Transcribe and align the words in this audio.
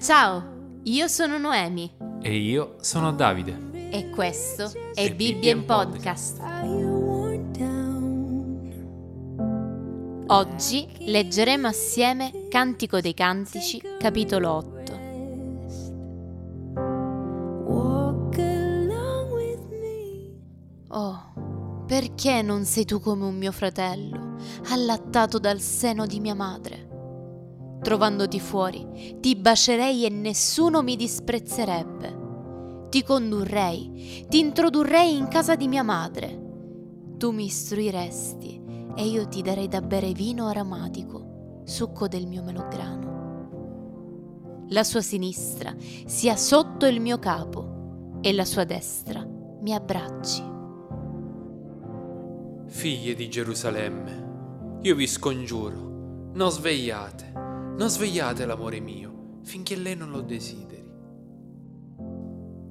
Ciao, 0.00 0.78
io 0.82 1.06
sono 1.06 1.38
Noemi 1.38 1.94
E 2.22 2.36
io 2.36 2.74
sono 2.80 3.12
Davide. 3.12 3.56
e 3.72 4.10
questo 4.10 4.72
è 4.94 5.04
E 5.04 5.14
Bibbien 5.14 5.60
Bibbien 5.60 5.64
Podcast. 5.64 6.40
Oggi 10.26 10.88
leggeremo 11.06 11.68
assieme 11.68 12.48
Cantico 12.48 13.00
dei 13.00 13.14
Cantici, 13.14 13.80
capitolo 13.98 14.50
8. 14.50 14.98
Oh, 20.88 21.84
perché 21.86 22.42
non 22.42 22.64
sei 22.64 22.84
tu 22.84 22.98
come 22.98 23.24
un 23.24 23.36
mio 23.36 23.52
fratello, 23.52 24.36
allattato 24.70 25.38
dal 25.38 25.60
seno 25.60 26.06
di 26.06 26.18
mia 26.18 26.34
madre? 26.34 26.88
Trovandoti 27.82 28.38
fuori, 28.40 29.16
ti 29.20 29.36
bacerei 29.36 30.04
e 30.04 30.10
nessuno 30.10 30.82
mi 30.82 30.96
disprezzerebbe. 30.96 32.88
Ti 32.90 33.02
condurrei, 33.02 34.26
ti 34.28 34.38
introdurrei 34.38 35.16
in 35.16 35.28
casa 35.28 35.56
di 35.56 35.66
mia 35.66 35.82
madre. 35.82 36.38
Tu 37.16 37.30
mi 37.30 37.44
istruiresti 37.44 38.60
e 38.96 39.06
io 39.06 39.26
ti 39.28 39.40
darei 39.40 39.68
da 39.68 39.80
bere 39.80 40.12
vino 40.12 40.46
aromatico, 40.48 41.62
succo 41.64 42.06
del 42.06 42.26
mio 42.26 42.42
melograno. 42.42 43.08
La 44.70 44.84
sua 44.84 45.00
sinistra 45.00 45.74
sia 45.78 46.36
sotto 46.36 46.86
il 46.86 47.00
mio 47.00 47.18
capo 47.18 48.18
e 48.20 48.32
la 48.32 48.44
sua 48.44 48.64
destra 48.64 49.26
mi 49.62 49.74
abbracci. 49.74 50.42
Figlie 52.66 53.14
di 53.14 53.28
Gerusalemme, 53.28 54.78
io 54.82 54.94
vi 54.94 55.06
scongiuro, 55.06 56.30
non 56.34 56.50
svegliate, 56.50 57.49
non 57.76 57.88
svegliate 57.88 58.44
l'amore 58.44 58.80
mio, 58.80 59.38
finché 59.42 59.76
lei 59.76 59.96
non 59.96 60.10
lo 60.10 60.20
desideri. 60.20 60.88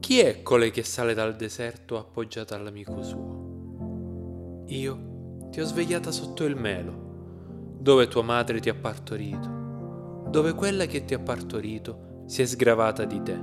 Chi 0.00 0.18
è 0.18 0.42
colei 0.42 0.70
che 0.70 0.82
sale 0.82 1.14
dal 1.14 1.36
deserto 1.36 1.98
appoggiata 1.98 2.56
all'amico 2.56 3.02
suo? 3.02 4.64
Io 4.66 5.48
ti 5.50 5.60
ho 5.60 5.64
svegliata 5.64 6.10
sotto 6.10 6.44
il 6.44 6.56
melo, 6.56 7.76
dove 7.78 8.08
tua 8.08 8.22
madre 8.22 8.60
ti 8.60 8.68
ha 8.68 8.74
partorito, 8.74 10.26
dove 10.28 10.54
quella 10.54 10.86
che 10.86 11.04
ti 11.04 11.14
ha 11.14 11.18
partorito 11.18 12.24
si 12.26 12.42
è 12.42 12.46
sgravata 12.46 13.04
di 13.04 13.22
te. 13.22 13.38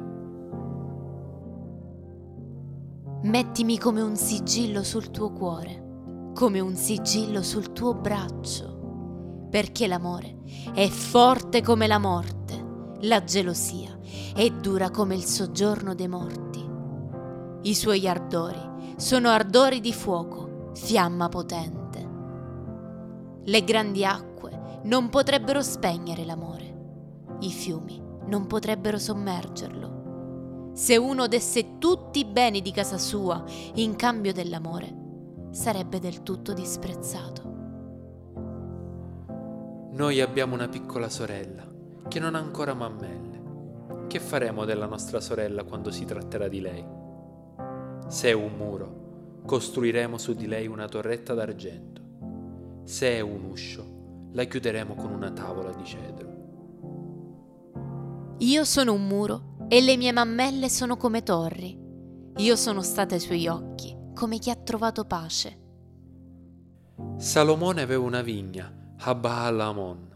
Mettimi 3.23 3.77
come 3.77 4.01
un 4.01 4.15
sigillo 4.15 4.83
sul 4.83 5.09
tuo 5.09 5.31
cuore, 5.31 6.31
come 6.33 6.59
un 6.59 6.75
sigillo 6.75 7.41
sul 7.41 7.73
tuo 7.73 7.93
braccio, 7.93 8.76
perché 9.49 9.87
l'amore 9.87 10.39
è 10.73 10.87
forte 10.87 11.61
come 11.61 11.87
la 11.87 11.99
morte, 11.99 12.63
la 13.01 13.23
gelosia 13.23 13.97
è 14.33 14.49
dura 14.49 14.89
come 14.89 15.15
il 15.15 15.23
soggiorno 15.23 15.95
dei 15.95 16.07
morti. 16.07 16.65
I 17.61 17.75
suoi 17.75 18.07
ardori 18.07 18.93
sono 18.97 19.29
ardori 19.29 19.79
di 19.79 19.93
fuoco, 19.93 20.71
fiamma 20.73 21.29
potente. 21.29 22.07
Le 23.43 23.63
grandi 23.63 24.05
acque 24.05 24.79
non 24.83 25.09
potrebbero 25.09 25.61
spegnere 25.61 26.25
l'amore, 26.25 27.35
i 27.39 27.49
fiumi 27.49 28.01
non 28.25 28.45
potrebbero 28.47 28.99
sommergerlo. 28.99 30.71
Se 30.73 30.95
uno 30.97 31.27
desse 31.27 31.77
tutti 31.79 32.19
i 32.19 32.25
beni 32.25 32.61
di 32.61 32.71
casa 32.71 32.97
sua 32.97 33.43
in 33.75 33.95
cambio 33.95 34.33
dell'amore, 34.33 34.95
sarebbe 35.49 35.99
del 35.99 36.21
tutto 36.21 36.53
disprezzato. 36.53 37.56
Noi 39.97 40.21
abbiamo 40.21 40.53
una 40.53 40.67
piccola 40.67 41.09
sorella 41.09 41.67
che 42.07 42.19
non 42.19 42.35
ha 42.35 42.37
ancora 42.37 42.75
mammelle. 42.75 44.05
Che 44.05 44.19
faremo 44.19 44.63
della 44.63 44.85
nostra 44.85 45.19
sorella 45.19 45.63
quando 45.63 45.89
si 45.89 46.05
tratterà 46.05 46.47
di 46.47 46.61
lei? 46.61 46.85
Se 48.07 48.29
è 48.29 48.33
un 48.33 48.53
muro, 48.55 49.41
costruiremo 49.43 50.19
su 50.19 50.33
di 50.35 50.45
lei 50.45 50.67
una 50.67 50.87
torretta 50.87 51.33
d'argento. 51.33 52.01
Se 52.83 53.09
è 53.09 53.21
un 53.21 53.45
uscio, 53.45 54.29
la 54.33 54.43
chiuderemo 54.43 54.93
con 54.93 55.11
una 55.11 55.31
tavola 55.31 55.71
di 55.71 55.83
cedro. 55.83 56.35
Io 58.37 58.65
sono 58.65 58.93
un 58.93 59.07
muro 59.07 59.65
e 59.67 59.81
le 59.81 59.97
mie 59.97 60.11
mammelle 60.11 60.69
sono 60.69 60.95
come 60.95 61.23
torri. 61.23 61.75
Io 62.35 62.55
sono 62.55 62.83
stata 62.83 63.15
ai 63.15 63.19
suoi 63.19 63.47
occhi 63.47 63.97
come 64.13 64.37
chi 64.37 64.51
ha 64.51 64.55
trovato 64.55 65.05
pace. 65.05 65.57
Salomone 67.17 67.81
aveva 67.81 68.03
una 68.03 68.21
vigna 68.21 68.76
a 68.99 69.13
Baal 69.13 69.59
Amon. 69.59 70.15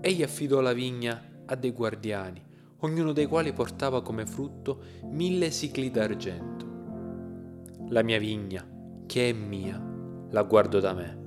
Egli 0.00 0.22
affidò 0.24 0.60
la 0.60 0.72
vigna 0.72 1.22
a 1.46 1.54
dei 1.54 1.70
guardiani, 1.70 2.44
ognuno 2.78 3.12
dei 3.12 3.26
quali 3.26 3.52
portava 3.52 4.02
come 4.02 4.26
frutto 4.26 4.80
mille 5.04 5.52
sicli 5.52 5.90
d'argento. 5.90 6.66
La 7.90 8.02
mia 8.02 8.18
vigna, 8.18 8.66
che 9.06 9.30
è 9.30 9.32
mia, 9.32 9.80
la 10.30 10.42
guardo 10.42 10.80
da 10.80 10.92
me. 10.92 11.18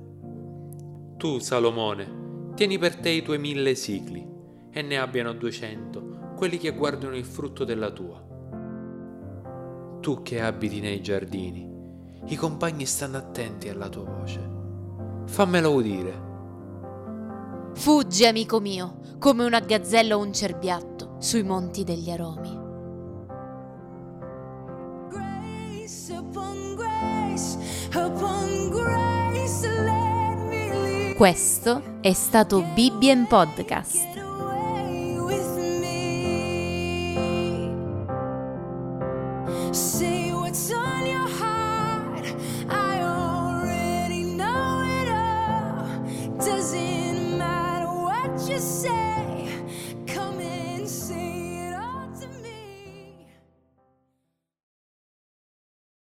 Tu, 1.16 1.38
Salomone, 1.38 2.52
tieni 2.54 2.78
per 2.78 2.96
te 2.96 3.08
i 3.08 3.22
tuoi 3.22 3.38
mille 3.38 3.74
sicli, 3.74 4.28
e 4.70 4.82
ne 4.82 4.98
abbiano 4.98 5.32
duecento 5.32 6.34
quelli 6.36 6.58
che 6.58 6.72
guardano 6.72 7.16
il 7.16 7.24
frutto 7.24 7.64
della 7.64 7.90
tua. 7.90 8.22
Tu 10.00 10.22
che 10.22 10.40
abiti 10.40 10.80
nei 10.80 11.00
giardini, 11.00 11.70
i 12.26 12.36
compagni 12.36 12.84
stanno 12.84 13.16
attenti 13.16 13.68
alla 13.68 13.88
tua 13.88 14.04
voce. 14.04 14.50
Fammelo 15.24 15.72
udire. 15.72 16.30
Fuggi, 17.74 18.26
amico 18.26 18.60
mio, 18.60 18.98
come 19.18 19.44
una 19.44 19.60
gazzella 19.60 20.16
o 20.16 20.20
un 20.20 20.32
cerbiatto 20.32 21.16
sui 21.18 21.42
monti 21.42 21.84
degli 21.84 22.10
aromi. 22.10 22.60
Questo 31.16 31.82
è 32.00 32.12
stato 32.12 32.62
Bibbien 32.74 33.26
Podcast. 33.26 34.21